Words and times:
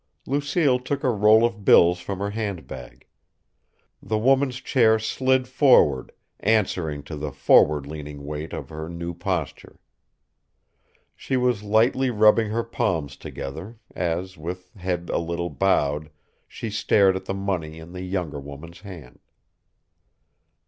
Lucille 0.25 0.79
took 0.79 1.03
a 1.03 1.11
roll 1.11 1.45
of 1.45 1.63
bills 1.63 1.99
from 1.99 2.17
her 2.17 2.31
handbag. 2.31 3.05
The 4.01 4.17
woman's 4.17 4.55
chair 4.59 4.97
slid 4.97 5.47
forward, 5.47 6.11
answering 6.39 7.03
to 7.03 7.15
the 7.15 7.31
forward 7.31 7.85
leaning 7.85 8.25
weight 8.25 8.51
of 8.51 8.69
her 8.69 8.89
new 8.89 9.13
posture. 9.13 9.79
She 11.15 11.37
was 11.37 11.61
lightly 11.61 12.09
rubbing 12.09 12.49
her 12.49 12.63
palms 12.63 13.15
together, 13.15 13.77
as, 13.95 14.39
with 14.39 14.73
head 14.73 15.11
a 15.13 15.19
little 15.19 15.51
bowed, 15.51 16.09
she 16.47 16.71
stared 16.71 17.15
at 17.15 17.25
the 17.25 17.35
money 17.35 17.77
in 17.77 17.91
the 17.91 18.01
younger 18.01 18.39
woman's 18.39 18.79
hand. 18.79 19.19